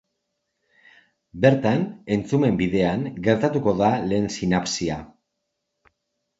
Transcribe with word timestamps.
Bertan, 1.43 1.83
entzumen 2.17 2.57
bidean 2.63 3.05
gertatuko 3.29 3.77
da 3.85 3.93
lehen 4.09 4.29
sinapsia. 4.41 5.01